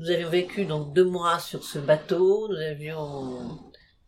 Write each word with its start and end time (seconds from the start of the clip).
Nous 0.00 0.10
avions 0.10 0.30
vécu 0.30 0.64
donc 0.64 0.92
deux 0.94 1.04
mois 1.04 1.38
sur 1.38 1.62
ce 1.62 1.78
bateau, 1.78 2.48
nous 2.48 2.56
avions 2.56 3.58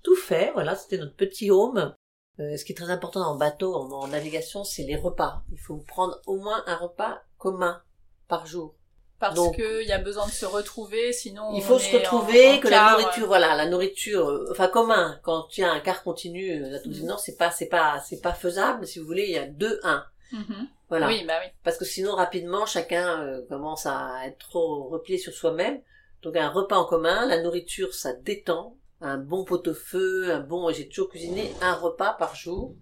tout 0.03 0.17
fait, 0.17 0.51
voilà, 0.55 0.75
c'était 0.75 0.97
notre 0.97 1.15
petit 1.17 1.51
home. 1.51 1.95
Euh, 2.41 2.57
ce 2.57 2.65
qui 2.65 2.73
est 2.73 2.75
très 2.75 2.91
important 2.91 3.21
en 3.21 3.37
bateau, 3.37 3.75
en, 3.75 3.91
en 3.93 4.09
navigation, 4.09 4.65
c'est 4.65 4.85
les 4.85 4.97
repas. 4.97 5.43
Il 5.53 5.59
faut 5.59 5.77
prendre 5.87 6.19
au 6.27 6.37
moins 6.39 6.63
un 6.67 6.77
repas 6.77 7.21
commun 7.37 7.83
par 8.27 8.47
jour. 8.47 8.75
Parce 9.19 9.39
qu'il 9.55 9.87
y 9.87 9.93
a 9.93 9.99
besoin 9.99 10.27
de 10.27 10.33
se 10.33 10.47
retrouver, 10.47 11.13
sinon. 11.13 11.53
Il 11.53 11.59
on 11.59 11.61
faut 11.61 11.79
se 11.79 11.95
en- 11.95 11.99
retrouver, 11.99 12.53
en 12.55 12.59
que 12.59 12.69
quart, 12.69 12.97
la 12.97 13.03
nourriture, 13.03 13.27
voilà, 13.27 13.55
la 13.55 13.67
nourriture, 13.67 14.29
euh, 14.31 14.49
enfin 14.51 14.67
commun. 14.69 15.21
Quand 15.23 15.43
tu 15.51 15.63
as 15.63 15.71
un 15.71 15.79
quart 15.81 16.03
continu, 16.03 16.51
euh, 16.65 16.71
la 16.71 16.79
Mhm. 16.85 17.07
Nord, 17.07 17.21
c'est 17.21 17.37
pas, 17.37 17.51
c'est 17.53 17.69
pas, 17.69 18.01
c'est 18.01 18.21
pas 18.23 18.33
faisable. 18.33 18.87
Si 18.87 18.99
vous 18.99 19.07
voulez, 19.07 19.25
il 19.25 19.33
y 19.33 19.39
a 19.39 19.47
deux, 19.47 19.79
un. 19.85 20.03
Mhm. 20.33 20.69
Voilà. 20.89 21.07
Oui, 21.07 21.25
bah 21.27 21.35
oui. 21.43 21.51
Parce 21.65 21.79
que 21.79 21.85
sinon, 21.85 22.15
rapidement, 22.15 22.67
chacun 22.67 23.23
euh, 23.23 23.41
commence 23.49 23.87
à 23.87 24.27
être 24.27 24.39
trop 24.39 24.89
replié 24.89 25.19
sur 25.19 25.33
soi-même. 25.33 25.81
Donc, 26.23 26.37
un 26.37 26.49
repas 26.49 26.77
en 26.77 26.85
commun, 26.85 27.27
la 27.27 27.41
nourriture, 27.41 27.95
ça 27.95 28.13
détend. 28.13 28.77
Un 29.01 29.19
bon 29.19 29.45
pot-au-feu, 29.45 30.33
un 30.33 30.41
bon, 30.41 30.71
j'ai 30.73 30.89
toujours 30.89 31.09
cuisiné 31.09 31.51
un 31.61 31.75
repas 31.75 32.13
par 32.13 32.37
jour, 32.37 32.77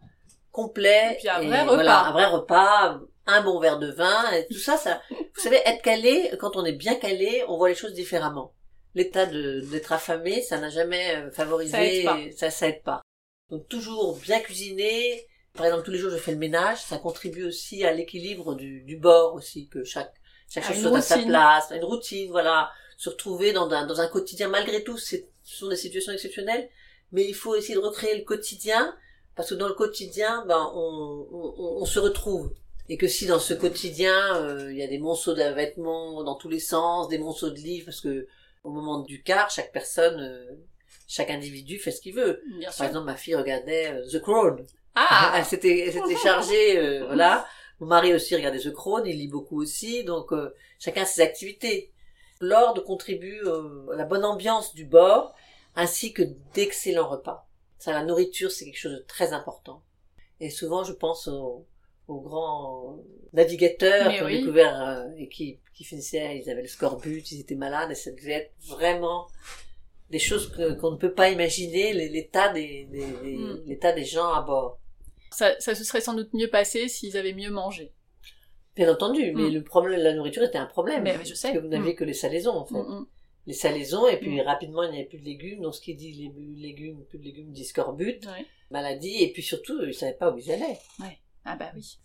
complet. 0.52 1.14
Et 1.14 1.16
puis 1.16 1.28
un 1.28 1.40
vrai 1.40 1.62
repas. 1.62 1.74
Voilà, 1.74 2.06
un 2.06 2.12
vrai 2.12 2.26
repas, 2.26 3.00
un 3.26 3.42
bon 3.42 3.59
verre 3.60 3.78
de 3.78 3.90
vin, 3.90 4.30
et 4.32 4.46
tout 4.46 4.59
ça, 4.59 4.76
ça, 4.76 5.01
vous 5.10 5.40
savez, 5.40 5.60
être 5.64 5.82
calé, 5.82 6.30
quand 6.38 6.56
on 6.56 6.64
est 6.64 6.73
bien 6.73 6.96
calé, 6.96 7.45
on 7.48 7.56
voit 7.56 7.68
les 7.68 7.74
choses 7.74 7.95
différemment. 7.95 8.54
L'état 8.95 9.26
de, 9.26 9.60
d'être 9.70 9.92
affamé, 9.92 10.42
ça 10.42 10.59
n'a 10.59 10.68
jamais 10.68 11.16
euh, 11.16 11.30
favorisé, 11.30 11.73
Ça 11.73 11.84
aide 11.84 12.04
pas. 12.04 12.18
ça, 12.37 12.51
ça 12.51 12.68
aide 12.68 12.82
pas. 12.82 13.01
Donc, 13.51 13.68
toujours 13.68 14.18
bien 14.18 14.40
cuisiner, 14.40 15.26
par 15.54 15.66
exemple, 15.66 15.84
tous 15.84 15.90
les 15.90 15.98
jours, 15.98 16.10
je 16.10 16.16
fais 16.16 16.32
le 16.32 16.38
ménage. 16.38 16.78
Ça 16.82 16.98
contribue 16.98 17.45
aussi 17.45 17.84
à 17.84 17.92
l'équilibre 17.92 18.54
du, 18.54 18.82
du 18.82 18.96
bord 18.96 19.34
aussi, 19.34 19.68
que 19.68 19.84
chaque, 19.84 20.14
chaque 20.48 20.64
chose 20.64 20.80
soit 20.80 20.98
à 20.98 21.02
sa 21.02 21.18
place. 21.18 21.73
Une 21.74 21.84
routine, 21.84 22.30
voilà. 22.30 22.70
Se 22.96 23.09
retrouver 23.10 23.52
dans 23.52 23.70
un, 23.70 23.86
dans 23.86 24.00
un 24.00 24.09
quotidien. 24.09 24.48
Malgré 24.48 24.84
tout, 24.84 24.98
ce 24.98 25.16
sont 25.42 25.68
des 25.68 25.76
situations 25.76 26.12
exceptionnelles. 26.12 26.68
Mais 27.12 27.24
il 27.26 27.34
faut 27.34 27.54
essayer 27.56 27.74
de 27.74 27.80
recréer 27.80 28.16
le 28.18 28.24
quotidien. 28.24 28.95
Parce 29.37 29.51
que 29.51 29.54
dans 29.54 29.68
le 29.68 29.74
quotidien, 29.74 30.45
ben, 30.46 30.71
on, 30.74 31.26
on, 31.32 31.54
on- 31.56 31.82
on 31.82 31.84
se 31.84 31.98
retrouve. 31.98 32.52
Et 32.88 32.96
que 32.98 33.06
si 33.06 33.26
dans 33.26 33.38
ce 33.38 33.54
quotidien, 33.54 34.37
euh, 34.37 34.71
il 34.73 34.76
y 34.78 34.82
a 34.82 34.88
des 34.88 34.98
monceaux 34.98 35.32
de 35.34 35.43
vêtements 35.43 36.23
dans 36.24 36.34
tous 36.34 36.48
les 36.48 36.59
sens, 36.59 37.09
des 37.09 37.18
monceaux 37.18 37.51
de 37.51 37.54
livres, 37.56 37.87
parce 37.87 38.01
que 38.01 38.26
au 38.65 38.71
moment 38.71 38.98
du 39.01 39.23
quart, 39.23 39.48
chaque 39.51 39.73
personne, 39.73 40.21
euh, 40.21 40.56
chaque 41.06 41.30
individu 41.30 41.78
fait 41.78 41.93
ce 41.93 42.01
qu'il 42.01 42.15
veut. 42.15 42.43
Bien 42.59 42.66
Par 42.68 42.74
sûr. 42.74 42.84
exemple, 42.87 43.06
ma 43.06 43.16
fille 43.16 43.37
regardait 43.37 43.93
euh, 43.93 44.06
The 44.10 44.21
Crown. 44.21 44.66
Ah! 45.09 45.34
Elle 45.37 45.45
s'était, 45.45 45.79
elle 45.87 45.93
s'était 45.93 46.16
chargée, 46.23 46.79
euh, 46.79 47.06
voilà. 47.06 47.46
Mon 47.80 47.87
mari 47.87 48.12
aussi 48.15 48.34
regardait 48.37 48.59
The 48.60 48.73
Crown, 48.73 49.06
il 49.06 49.16
lit 49.16 49.29
beaucoup 49.29 49.60
aussi, 49.62 50.04
donc 50.04 50.32
euh, 50.32 50.54
chacun 50.79 51.04
ses 51.04 51.23
activités. 51.23 51.90
L'ordre 52.40 52.82
contribue 52.82 53.40
euh, 53.45 53.90
à 53.93 53.96
la 53.96 54.04
bonne 54.04 54.24
ambiance 54.24 54.74
du 54.74 54.84
bord, 54.84 55.34
ainsi 55.76 56.12
que 56.12 56.23
d'excellents 56.54 57.09
repas. 57.09 57.46
Ça, 57.78 57.93
la 57.93 58.04
nourriture, 58.04 58.51
c'est 58.51 58.65
quelque 58.66 58.78
chose 58.78 58.93
de 58.93 59.04
très 59.06 59.32
important. 59.32 59.82
Et 60.40 60.51
souvent, 60.51 60.84
je 60.84 60.93
pense 60.93 61.28
aux, 61.28 61.66
aux 62.09 62.21
grands 62.21 62.98
navigateurs 63.32 64.12
qui 64.12 64.21
ont 64.22 64.26
oui. 64.26 64.41
découvert 64.41 64.81
euh, 64.82 65.04
et 65.16 65.28
qui, 65.28 65.60
qui 65.75 65.84
finissaient, 65.84 66.38
ils 66.38 66.50
avaient 66.50 66.62
le 66.62 66.69
scorbut, 66.69 67.22
ils 67.32 67.41
étaient 67.41 67.54
malades, 67.54 67.91
et 67.91 67.94
ça 67.94 68.10
devait 68.10 68.32
être 68.32 68.53
vraiment 68.69 69.28
des 70.10 70.19
choses 70.19 70.53
qu'on 70.81 70.91
ne 70.91 70.97
peut 70.97 71.12
pas 71.15 71.31
imaginer, 71.31 71.93
l'état 71.93 72.53
des, 72.53 72.84
des- 72.91 73.06
des- 73.22 73.37
Mm. 73.37 73.62
l'état 73.66 73.93
des 73.93 74.04
gens 74.04 74.32
à 74.32 74.43
bord. 74.43 74.79
Ça, 75.31 75.59
ça 75.60 75.75
se 75.75 75.84
serait 75.84 76.00
sans 76.00 76.14
doute 76.14 76.32
mieux 76.34 76.48
passé 76.48 76.88
s'ils 76.88 77.16
avaient 77.16 77.32
mieux 77.34 77.50
mangé. 77.50 77.92
Bien 78.76 78.91
entendu, 78.92 79.32
mais 79.34 79.50
Mm. 79.50 79.54
le 79.54 79.64
problème, 79.64 80.00
la 80.00 80.14
nourriture 80.14 80.42
était 80.42 80.59
un 80.59 80.66
problème. 80.66 81.03
Mais 81.03 81.16
je 81.25 81.34
sais. 81.34 81.48
Parce 81.48 81.59
que 81.59 81.62
vous 81.62 81.69
n'aviez 81.69 81.92
Mm. 81.92 81.97
que 81.97 82.04
les 82.04 82.14
salaisons, 82.14 82.53
en 82.56 82.64
fait. 82.66 82.75
Mm. 82.75 83.06
Les 83.47 83.54
salaisons, 83.54 84.06
et 84.06 84.16
puis 84.19 84.41
rapidement, 84.42 84.82
il 84.84 84.91
n'y 84.92 84.98
avait 84.98 85.09
plus 85.09 85.19
de 85.19 85.25
légumes. 85.25 85.62
Donc, 85.62 85.75
ce 85.75 85.81
qui 85.81 85.94
dit 85.94 86.12
lé- 86.12 86.32
légumes, 86.60 87.04
plus 87.09 87.19
de 87.19 87.25
légumes, 87.25 87.53
dit 87.53 87.64
scorbut, 87.64 88.20
Ouais. 88.26 88.47
maladie, 88.70 89.22
et 89.22 89.32
puis 89.32 89.42
surtout, 89.42 89.78
ils 89.82 89.88
ne 89.88 89.92
savaient 89.92 90.14
pas 90.14 90.31
où 90.31 90.38
ils 90.38 90.50
allaient. 90.53 90.78
Ah 91.44 91.56
bah 91.56 91.71
oui. 91.75 91.99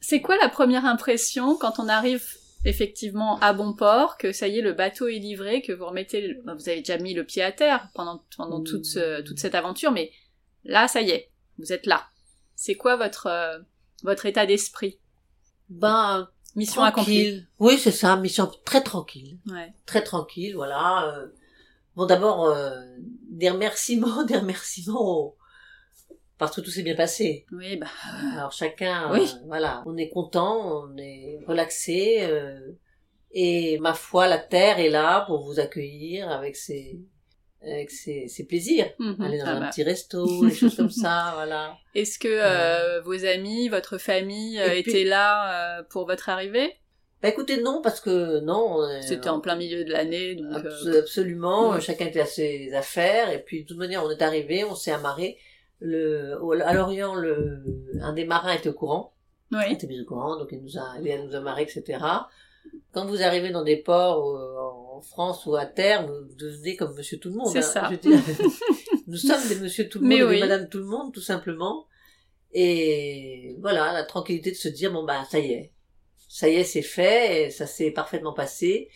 C'est 0.00 0.20
quoi 0.20 0.36
la 0.40 0.48
première 0.48 0.84
impression 0.86 1.56
quand 1.56 1.78
on 1.78 1.88
arrive 1.88 2.24
effectivement 2.64 3.38
à 3.40 3.52
bon 3.52 3.72
port, 3.74 4.18
que 4.18 4.32
ça 4.32 4.46
y 4.48 4.58
est, 4.58 4.62
le 4.62 4.72
bateau 4.72 5.08
est 5.08 5.18
livré, 5.18 5.62
que 5.62 5.72
vous 5.72 5.86
remettez, 5.86 6.34
bah, 6.44 6.54
vous 6.54 6.68
avez 6.68 6.78
déjà 6.78 6.96
mis 6.98 7.12
le 7.14 7.24
pied 7.24 7.42
à 7.42 7.52
terre 7.52 7.88
pendant, 7.94 8.22
pendant 8.36 8.62
toute, 8.62 8.84
ce- 8.84 9.22
toute 9.22 9.38
cette 9.38 9.54
aventure, 9.54 9.90
mais 9.90 10.10
là, 10.64 10.86
ça 10.88 11.00
y 11.02 11.10
est, 11.10 11.30
vous 11.58 11.72
êtes 11.72 11.86
là. 11.86 12.04
C'est 12.62 12.74
quoi 12.74 12.96
votre, 12.96 13.26
euh, 13.26 13.58
votre 14.02 14.26
état 14.26 14.44
d'esprit? 14.44 15.00
Ben, 15.70 16.28
Mission 16.56 16.82
accomplie. 16.82 17.14
tranquille. 17.22 17.48
Oui, 17.58 17.78
c'est 17.78 17.90
ça, 17.90 18.16
mission 18.16 18.50
très 18.66 18.82
tranquille. 18.82 19.38
Ouais. 19.46 19.72
Très 19.86 20.02
tranquille, 20.04 20.54
voilà. 20.56 21.08
euh. 21.16 21.28
Bon, 21.96 22.04
d'abord, 22.04 22.44
euh, 22.44 22.78
des 23.30 23.48
remerciements, 23.48 24.24
des 24.26 24.36
remerciements 24.36 25.34
parce 26.36 26.54
que 26.54 26.60
tout 26.60 26.70
s'est 26.70 26.82
bien 26.82 26.94
passé. 26.96 27.46
Oui, 27.50 27.78
bah, 27.78 27.86
Alors 28.34 28.52
chacun, 28.52 29.10
Oui. 29.10 29.20
euh, 29.22 29.38
voilà, 29.46 29.82
on 29.86 29.96
est 29.96 30.10
content, 30.10 30.84
on 30.84 30.94
est 30.98 31.38
relaxé, 31.46 32.18
euh, 32.24 32.72
et 33.30 33.78
ma 33.78 33.94
foi, 33.94 34.28
la 34.28 34.36
terre 34.38 34.80
est 34.80 34.90
là 34.90 35.22
pour 35.26 35.44
vous 35.46 35.60
accueillir 35.60 36.28
avec 36.30 36.56
ses, 36.56 37.00
avec 37.62 37.90
ses, 37.90 38.26
ses 38.28 38.44
plaisirs. 38.46 38.86
mhm. 38.98 39.16
Aller 39.20 39.38
dans 39.38 39.44
Ah 39.46 39.50
un 39.56 39.60
bah. 39.60 39.68
petit 39.70 39.82
resto, 39.82 40.46
des 40.46 40.54
choses 40.54 40.76
comme 40.76 40.90
ça, 40.90 41.32
voilà. 41.34 41.76
Est-ce 41.94 42.18
que 42.18 42.28
euh, 42.28 43.00
vos 43.02 43.24
amis, 43.26 43.68
votre 43.68 43.98
famille 43.98 44.58
euh, 44.60 44.68
puis- 44.70 44.78
étaient 44.80 45.04
là 45.04 45.78
euh, 45.78 45.82
pour 45.88 46.06
votre 46.06 46.28
arrivée? 46.28 46.72
Bah 47.22 47.28
écoutez, 47.28 47.60
non, 47.60 47.82
parce 47.82 48.00
que 48.00 48.40
non. 48.40 48.78
C'était 49.02 49.28
en 49.28 49.40
plein 49.40 49.54
milieu 49.56 49.84
de 49.84 49.92
l'année, 49.92 50.36
donc... 50.36 50.54
Abs- 50.64 50.86
euh, 50.86 51.00
Absolument, 51.00 51.78
chacun 51.78 52.06
était 52.06 52.20
à 52.20 52.24
ses 52.26 52.72
affaires, 52.72 53.30
et 53.30 53.42
puis 53.42 53.64
de 53.64 53.68
toute 53.68 53.76
manière, 53.76 54.02
on 54.02 54.10
est 54.10 54.22
arrivé, 54.22 54.64
on 54.64 54.74
s'est 54.74 54.90
amarré. 54.92 55.36
Le, 55.80 56.38
à 56.64 56.72
l'Orient, 56.72 57.14
le, 57.14 57.62
un 58.00 58.14
des 58.14 58.24
marins 58.24 58.52
était 58.54 58.70
au 58.70 58.74
courant. 58.74 59.12
Il 59.52 59.72
était 59.72 59.86
bien 59.86 60.00
au 60.00 60.04
courant, 60.06 60.38
donc 60.38 60.48
il 60.52 60.62
nous 60.62 60.78
a 60.78 60.82
à 60.92 60.98
nous 60.98 61.34
amarrer, 61.34 61.62
etc. 61.64 61.98
Quand 62.92 63.04
vous 63.06 63.22
arrivez 63.22 63.50
dans 63.50 63.64
des 63.64 63.76
ports 63.78 64.30
euh, 64.36 64.56
en 65.00 65.02
France 65.02 65.46
ou 65.46 65.56
à 65.56 65.64
terre, 65.66 66.06
vous 66.06 66.34
devenez 66.36 66.76
comme 66.76 66.94
Monsieur 66.94 67.18
Tout 67.18 67.30
le 67.30 67.36
Monde. 67.36 67.48
C'est 67.52 67.58
hein. 67.58 67.62
ça. 67.90 67.90
Dire, 67.96 68.20
nous 69.06 69.16
sommes 69.16 69.48
des 69.48 69.56
Monsieur 69.56 69.88
Tout 69.88 69.98
le 70.00 70.04
Monde, 70.08 70.12
et 70.18 70.22
oui. 70.24 70.34
des 70.36 70.40
Madame 70.40 70.68
Tout 70.68 70.78
le 70.78 70.84
Monde, 70.84 71.12
tout 71.14 71.20
simplement. 71.22 71.86
Et 72.52 73.56
voilà, 73.60 73.92
la 73.92 74.04
tranquillité 74.04 74.50
de 74.50 74.56
se 74.56 74.68
dire 74.68 74.92
bon 74.92 75.04
bah 75.04 75.24
ça 75.30 75.38
y 75.38 75.52
est, 75.52 75.72
ça 76.28 76.48
y 76.48 76.54
est, 76.56 76.64
c'est 76.64 76.82
fait, 76.82 77.44
et 77.46 77.50
ça 77.50 77.66
s'est 77.66 77.90
parfaitement 77.92 78.32
passé. 78.32 78.88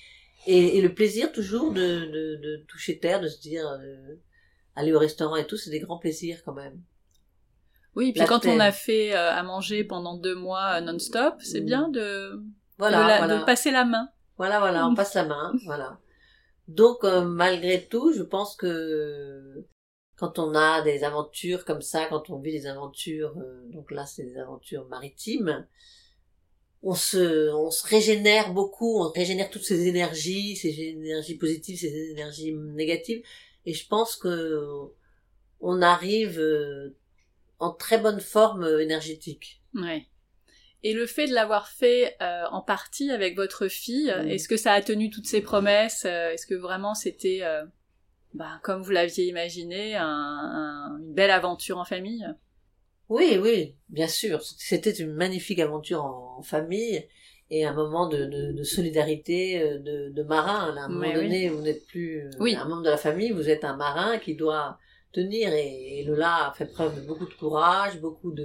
Et, 0.46 0.76
et 0.78 0.82
le 0.82 0.92
plaisir 0.92 1.32
toujours 1.32 1.72
de, 1.72 1.80
de, 1.80 2.36
de 2.42 2.64
toucher 2.68 2.98
terre, 2.98 3.20
de 3.20 3.28
se 3.28 3.40
dire 3.40 3.66
euh, 3.66 4.16
aller 4.74 4.92
au 4.92 4.98
restaurant 4.98 5.36
et 5.36 5.46
tout, 5.46 5.56
c'est 5.56 5.70
des 5.70 5.80
grands 5.80 5.98
plaisirs 5.98 6.42
quand 6.44 6.52
même. 6.52 6.80
Oui, 7.96 8.10
puis 8.12 8.18
La 8.20 8.26
quand 8.26 8.44
on 8.46 8.58
a 8.58 8.72
fait 8.72 9.14
euh, 9.14 9.30
à 9.30 9.42
manger 9.44 9.84
pendant 9.84 10.16
deux 10.16 10.34
mois 10.34 10.78
euh, 10.78 10.80
non-stop, 10.80 11.34
c'est 11.38 11.60
Mm. 11.60 11.64
bien 11.64 11.88
de, 11.88 12.42
Voilà, 12.76 13.02
de, 13.04 13.08
la- 13.08 13.18
voilà. 13.18 13.38
de 13.38 13.44
passer 13.44 13.70
la 13.70 13.84
main. 13.84 14.08
Voilà, 14.36 14.58
voilà, 14.58 14.88
on 14.88 14.94
passe 14.94 15.14
la 15.14 15.24
main, 15.24 15.52
voilà. 15.64 16.00
Donc, 16.68 17.04
euh, 17.04 17.22
malgré 17.22 17.86
tout, 17.86 18.12
je 18.12 18.22
pense 18.22 18.56
que 18.56 19.64
quand 20.16 20.38
on 20.38 20.54
a 20.54 20.82
des 20.82 21.04
aventures 21.04 21.64
comme 21.64 21.82
ça, 21.82 22.06
quand 22.06 22.30
on 22.30 22.40
vit 22.40 22.52
des 22.52 22.66
aventures, 22.66 23.34
euh, 23.38 23.62
donc 23.70 23.90
là, 23.90 24.06
c'est 24.06 24.24
des 24.24 24.38
aventures 24.38 24.86
maritimes, 24.88 25.66
on 26.82 26.94
se, 26.94 27.50
on 27.52 27.70
se 27.70 27.86
régénère 27.86 28.52
beaucoup, 28.52 29.00
on 29.00 29.10
régénère 29.10 29.50
toutes 29.50 29.64
ces 29.64 29.86
énergies, 29.86 30.56
ces 30.56 30.78
énergies 30.80 31.36
positives, 31.36 31.78
ces 31.78 32.10
énergies 32.10 32.54
négatives, 32.54 33.22
et 33.64 33.72
je 33.72 33.86
pense 33.88 34.16
que 34.16 34.90
on 35.60 35.80
arrive 35.80 36.38
euh, 36.38 36.94
en 37.58 37.72
très 37.72 37.98
bonne 37.98 38.20
forme 38.20 38.64
euh, 38.64 38.82
énergétique. 38.82 39.62
Ouais. 39.74 40.06
Et 40.86 40.92
le 40.92 41.06
fait 41.06 41.26
de 41.26 41.32
l'avoir 41.32 41.68
fait 41.68 42.14
euh, 42.20 42.44
en 42.50 42.60
partie 42.60 43.10
avec 43.10 43.34
votre 43.36 43.68
fille, 43.68 44.14
est-ce 44.28 44.48
que 44.48 44.58
ça 44.58 44.72
a 44.74 44.82
tenu 44.82 45.08
toutes 45.10 45.26
ses 45.26 45.40
promesses 45.40 46.04
euh, 46.04 46.30
Est-ce 46.30 46.46
que 46.46 46.54
vraiment 46.54 46.94
c'était, 46.94 47.38
euh, 47.42 47.64
bah, 48.34 48.60
comme 48.62 48.82
vous 48.82 48.90
l'aviez 48.90 49.26
imaginé, 49.26 49.96
un- 49.96 50.04
un- 50.06 50.98
une 51.00 51.14
belle 51.14 51.30
aventure 51.30 51.78
en 51.78 51.86
famille? 51.86 52.26
Oui, 53.08 53.38
oui, 53.40 53.76
bien 53.88 54.08
sûr. 54.08 54.42
C'était 54.42 54.90
une 54.92 55.12
magnifique 55.12 55.58
aventure 55.58 56.04
en, 56.04 56.36
en 56.38 56.42
famille 56.42 57.08
et 57.50 57.64
un 57.64 57.72
moment 57.72 58.06
de, 58.08 58.26
de, 58.26 58.52
de 58.52 58.62
solidarité 58.62 59.78
de, 59.78 60.10
de 60.10 60.22
marin. 60.22 60.74
À 60.76 60.80
un 60.84 60.88
moment 60.88 61.08
oui. 61.08 61.14
donné, 61.14 61.48
vous 61.48 61.62
n'êtes 61.62 61.86
plus 61.86 62.28
Oui. 62.40 62.54
un 62.56 62.66
membre 62.66 62.82
de 62.82 62.90
la 62.90 62.96
famille, 62.98 63.30
vous 63.30 63.48
êtes 63.48 63.64
un 63.64 63.76
marin 63.76 64.18
qui 64.18 64.34
doit 64.34 64.78
tenir. 65.12 65.50
Et, 65.54 66.00
et 66.00 66.04
Lola 66.04 66.48
a 66.48 66.52
fait 66.52 66.66
preuve 66.66 66.96
de 67.00 67.06
beaucoup 67.06 67.26
de 67.26 67.34
courage, 67.34 68.00
beaucoup 68.00 68.32
de... 68.32 68.44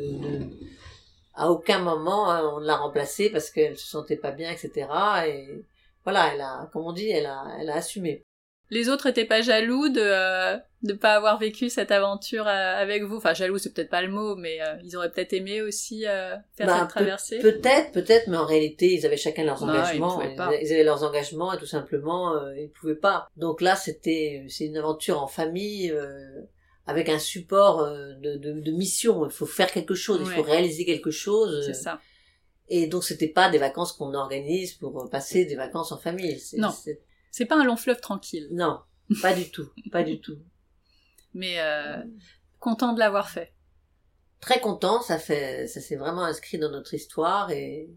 À 1.39 1.50
aucun 1.50 1.80
moment 1.80 2.30
hein, 2.30 2.51
on 2.53 2.59
ne 2.59 2.65
l'a 2.65 2.75
remplacée 2.75 3.30
parce 3.30 3.50
qu'elle 3.50 3.77
se 3.77 3.88
sentait 3.88 4.18
pas 4.18 4.31
bien, 4.31 4.51
etc. 4.51 4.88
Et 5.27 5.63
voilà, 6.03 6.31
elle 6.33 6.41
a, 6.41 6.69
comme 6.71 6.86
on 6.86 6.94
dit, 6.94 7.09
elle 7.09 7.25
a, 7.25 7.44
elle 7.59 7.69
a 7.69 7.75
assumé. 7.75 8.24
Les 8.69 8.89
autres 8.89 9.07
étaient 9.07 9.25
pas 9.25 9.41
jaloux 9.41 9.89
de 9.89 10.01
euh, 10.01 10.57
de 10.81 10.94
pas 10.94 11.15
avoir 11.15 11.38
vécu 11.38 11.69
cette 11.69 11.91
aventure 11.91 12.47
euh, 12.47 12.81
avec 12.81 13.03
vous. 13.03 13.18
Enfin, 13.18 13.33
jaloux, 13.33 13.57
c'est 13.57 13.74
peut-être 13.74 13.89
pas 13.89 14.01
le 14.01 14.09
mot, 14.09 14.36
mais 14.36 14.62
euh, 14.62 14.75
ils 14.83 14.95
auraient 14.95 15.12
peut-être 15.12 15.33
aimé 15.33 15.62
aussi 15.62 16.06
euh, 16.07 16.36
faire 16.56 16.68
Bah, 16.68 16.77
cette 16.80 16.89
traversée. 16.89 17.39
Peut-être, 17.39 17.91
peut-être, 17.91 18.27
mais 18.27 18.38
en 18.38 18.45
réalité, 18.45 18.94
ils 18.94 19.06
avaient 19.06 19.18
chacun 19.18 19.44
leurs 19.44 19.63
Non, 19.65 19.74
engagements. 19.74 20.21
Ils, 20.21 20.36
ils 20.62 20.74
avaient 20.74 20.83
leurs 20.83 21.03
engagements 21.03 21.53
et 21.53 21.57
tout 21.57 21.65
simplement, 21.65 22.33
ils 22.51 22.69
pouvaient 22.69 22.95
pas. 22.95 23.27
Donc 23.36 23.62
là, 23.62 23.75
c'était, 23.75 24.45
c'est 24.47 24.65
une 24.65 24.77
aventure 24.77 25.21
en 25.21 25.27
famille 25.27 25.94
avec 26.89 27.07
un 27.09 27.19
support 27.19 27.80
euh, 27.81 28.13
de, 28.15 28.36
de, 28.38 28.59
de 28.59 28.71
mission. 28.71 29.25
Il 29.25 29.31
faut 29.31 29.45
faire 29.45 29.71
quelque 29.71 29.95
chose, 29.95 30.19
il 30.21 30.25
faut 30.36 30.41
réaliser 30.51 30.86
quelque 30.86 31.12
chose. 31.12 31.63
C'est 31.65 31.74
ça. 31.74 32.00
Et 32.68 32.88
donc, 32.88 33.03
c'était 33.03 33.27
pas 33.27 33.50
des 33.50 33.57
vacances 33.57 33.94
qu'on 33.94 34.13
organise 34.13 34.74
pour 34.74 35.01
euh, 35.01 35.07
passer 35.09 35.45
des 35.45 35.56
vacances 35.56 35.91
en 35.91 35.97
famille. 35.97 36.39
Non. 36.57 36.69
c'est- 36.71 37.01
C'est 37.31 37.45
pas 37.45 37.57
un 37.59 37.63
long 37.63 37.77
fleuve 37.77 38.00
tranquille, 38.01 38.47
non, 38.51 38.80
pas 39.21 39.33
du 39.33 39.50
tout, 39.51 39.69
pas 39.91 40.03
du 40.03 40.19
tout. 40.19 40.38
mais 41.33 41.59
euh, 41.59 41.97
content 42.59 42.94
de 42.94 43.00
l'avoir 43.00 43.30
fait. 43.30 43.53
Très 44.39 44.59
content, 44.62 45.01
ça 45.01 45.18
fait, 45.19 45.68
ça 45.68 45.80
s'est 45.81 45.95
vraiment 45.97 46.24
inscrit 46.24 46.57
dans 46.57 46.71
notre 46.71 46.94
histoire 46.94 47.51
et 47.51 47.89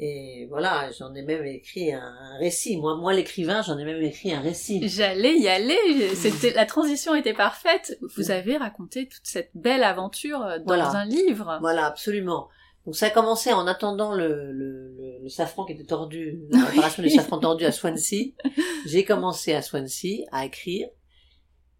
et 0.00 0.46
voilà, 0.48 0.90
j'en 0.96 1.12
ai 1.14 1.22
même 1.22 1.44
écrit 1.44 1.92
un, 1.92 2.14
récit. 2.38 2.76
Moi, 2.76 2.96
moi 2.96 3.12
l'écrivain, 3.12 3.62
j'en 3.62 3.76
ai 3.78 3.84
même 3.84 4.00
écrit 4.02 4.32
un 4.32 4.40
récit. 4.40 4.80
J'allais 4.88 5.36
y 5.36 5.48
aller. 5.48 6.14
C'était 6.14 6.52
la 6.52 6.66
transition 6.66 7.16
était 7.16 7.34
parfaite. 7.34 7.98
Vous 8.16 8.30
avez 8.30 8.56
raconté 8.56 9.08
toute 9.08 9.26
cette 9.26 9.50
belle 9.54 9.82
aventure 9.82 10.42
euh, 10.42 10.58
dans 10.58 10.66
Voilà. 10.66 10.90
un 10.90 11.04
livre. 11.04 11.58
Voilà, 11.60 11.86
absolument. 11.86 12.48
Donc 12.86 12.94
ça 12.94 13.06
a 13.06 13.10
commencé 13.10 13.52
en 13.52 13.66
attendant 13.66 14.14
le, 14.14 14.52
le, 14.52 14.92
le, 14.96 15.18
le 15.22 15.28
safran 15.28 15.64
qui 15.64 15.72
était 15.72 15.84
tordu, 15.84 16.38
l'opération 16.50 17.02
du 17.02 17.10
safran 17.10 17.38
tordu 17.38 17.64
à 17.64 17.72
Swansea. 17.72 18.34
J'ai 18.86 19.04
commencé 19.04 19.52
à 19.52 19.62
Swansea 19.62 20.24
à 20.30 20.46
écrire. 20.46 20.88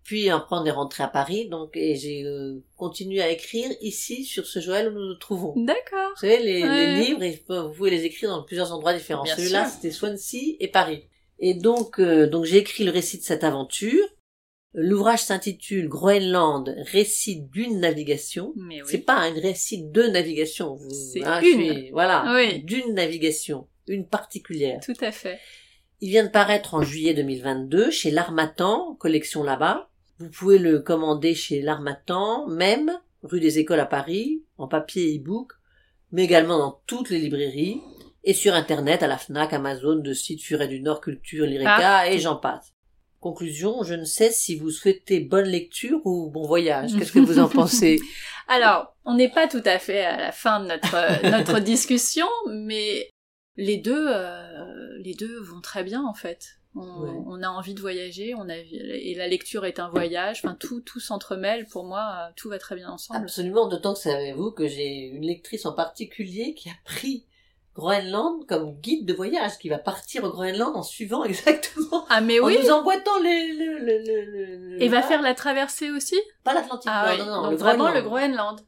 Puis 0.08 0.31
après 0.31 0.56
on 0.56 0.64
est 0.64 0.70
rentré 0.70 1.02
à 1.02 1.08
Paris, 1.08 1.49
donc 1.50 1.76
et 1.76 1.94
j'ai 1.96 2.25
euh, 2.25 2.64
continué 2.78 3.20
à 3.20 3.28
écrire 3.31 3.69
ici 3.82 4.25
sur 4.25 4.46
ce 4.46 4.58
Joël 4.58 4.88
où 4.88 4.93
nous 4.93 5.06
nous 5.06 5.14
trouvons. 5.16 5.52
D'accord. 5.55 6.12
Vous 6.14 6.20
savez, 6.22 6.38
les, 6.43 6.62
Ouais. 6.62 6.94
les 6.96 7.05
livres, 7.05 7.66
vous 7.69 7.75
pouvez 7.75 7.90
les 7.90 8.05
écrire 8.05 8.31
dans 8.31 8.43
plusieurs 8.43 8.72
endroits 8.72 8.94
différents. 8.94 9.26
Celui-là, 9.26 9.66
c'était 9.69 9.90
Swansea 9.90 10.56
et 10.60 10.69
Paris. 10.69 11.05
Et 11.40 11.52
donc, 11.52 12.00
euh, 12.00 12.26
donc 12.26 12.46
j'ai 12.46 12.56
écrit 12.56 12.84
le 12.84 12.90
récit 12.90 13.19
de 13.19 13.22
cette 13.22 13.44
aventure. 13.44 14.02
L'ouvrage 14.72 15.20
s'intitule 15.25 15.88
Groenland, 15.88 16.75
récit 16.90 17.43
d'une 17.43 17.78
navigation. 17.81 18.55
Mais 18.56 18.78
C'est 18.87 18.96
oui. 18.99 19.02
pas 19.02 19.16
un 19.16 19.32
récit 19.34 19.82
de 19.84 20.05
navigation. 20.05 20.75
vous- 20.75 20.88
C'est 21.12 21.22
hein, 21.22 21.40
une. 21.43 21.70
suis- 21.75 21.90
voilà, 21.90 22.32
Oui. 22.34 22.62
d'une 22.62 22.94
navigation, 22.94 23.69
une 23.88 24.06
particulière. 24.08 24.81
Tout 24.82 24.96
à 25.02 25.12
fait. 25.12 25.38
Il 26.00 26.08
vient 26.08 26.25
de 26.25 26.31
paraître 26.31 26.72
en 26.75 26.81
juillet 26.82 27.12
2022 27.12 27.90
chez 27.90 28.10
l'Armatan, 28.10 28.94
collection 28.99 29.43
là-bas. 29.43 29.90
Vous 30.19 30.31
pouvez 30.31 30.59
le 30.59 30.81
commander 30.81 31.35
chez 31.35 31.62
l'Armatan, 31.62 32.49
même 32.49 32.91
rue 33.23 33.41
des 33.41 33.59
Écoles 33.59 33.81
à 33.81 33.87
Paris, 33.87 34.43
en 34.56 34.67
papier 34.67 35.15
et 35.15 35.19
e-book, 35.19 35.53
mais 36.11 36.25
également 36.25 36.59
dans 36.59 36.82
toutes 36.87 37.11
les 37.11 37.19
librairies 37.19 37.81
et 38.25 38.35
sur 38.35 38.55
Internet 38.55 39.03
à 39.03 39.06
la 39.06 39.17
Fnac, 39.17 39.53
Amazon, 39.53 39.97
de 39.97 40.12
site 40.12 40.43
Furet 40.43 40.69
du 40.69 40.81
Nord, 40.81 41.00
Culture, 41.00 41.47
Lyrica 41.47 42.11
et 42.11 42.19
j'en 42.19 42.37
passe. 42.37 42.75
Conclusion, 43.20 43.82
je 43.82 43.94
ne 43.94 44.05
sais 44.05 44.31
si 44.31 44.56
vous 44.56 44.70
souhaitez 44.70 45.20
bonne 45.20 45.47
lecture 45.47 46.00
ou 46.05 46.31
bon 46.31 46.47
voyage. 46.47 46.97
Qu'est-ce 46.97 47.12
que 47.12 47.19
vous 47.19 47.38
en 47.38 47.49
pensez? 47.49 47.99
Alors, 48.49 48.97
on 49.05 49.15
n'est 49.15 49.31
pas 49.31 49.49
tout 49.49 49.62
à 49.65 49.79
fait 49.79 50.05
à 50.05 50.17
la 50.17 50.32
fin 50.32 50.61
de 50.61 50.67
notre 50.67 50.94
euh, 50.94 51.31
notre 51.31 51.59
discussion, 51.59 52.29
mais 52.49 53.11
les 53.56 53.76
deux 53.76 54.06
euh, 54.09 54.99
les 55.03 55.15
deux 55.15 55.41
vont 55.41 55.61
très 55.61 55.82
bien 55.82 56.05
en 56.05 56.15
fait. 56.15 56.57
On, 56.75 56.81
Ouais. 57.03 57.11
on 57.26 57.43
a 57.43 57.49
envie 57.49 57.75
de 57.75 57.81
voyager, 57.81 58.35
on 58.37 58.49
a 58.49 58.56
et 58.56 59.15
la 59.17 59.26
lecture 59.26 59.65
est 59.65 59.81
un 59.81 59.88
voyage. 59.88 60.43
Enfin, 60.44 60.55
tout 60.55 60.81
tout 60.81 61.00
s'entremêle. 61.00 61.67
Pour 61.67 61.85
moi, 61.85 62.31
tout 62.37 62.49
va 62.50 62.59
très 62.59 62.76
bien 62.76 62.88
ensemble. 62.91 63.20
Absolument, 63.20 63.67
d'autant 63.69 63.94
que 63.94 64.00
savez-vous 64.00 64.53
que 64.53 64.69
j'ai 64.69 65.06
une 65.09 65.25
lectrice 65.26 65.67
en 65.67 65.73
particulier 65.73 66.55
qui 66.55 66.69
a 66.69 66.75
pris 66.85 67.25
Groenland 67.75 68.44
comme 68.47 68.73
guide 68.81 69.06
de 69.06 69.15
voyage, 69.15 69.56
qui 69.59 69.69
va 69.69 69.79
partir 69.79 70.25
au 70.25 70.31
Groenland 70.31 70.75
en 70.76 70.82
suivant 70.82 71.23
exactement, 71.25 72.05
Ah 72.11 72.20
mais 72.20 72.41
en 72.41 72.47
oui. 72.47 72.59
nous 72.62 72.70
emboîtant 72.70 73.19
les, 73.23 73.53
le, 73.55 73.79
le, 73.79 73.99
le, 73.99 74.25
le- 74.25 74.56
le- 74.76 74.82
Et 74.82 74.88
va 74.88 75.00
faire 75.03 75.23
la 75.23 75.35
traversée 75.35 75.91
aussi? 75.91 76.17
Pas 76.44 76.55
l'Atlantique 76.55 76.91
Ah 76.93 77.06
Nord, 77.06 77.12
oui. 77.19 77.19
non, 77.26 77.43
non, 77.43 77.50
Donc 77.50 77.59
vraiment 77.61 77.85
Groenland. 77.85 78.03
le 78.05 78.09
Groenland. 78.09 78.61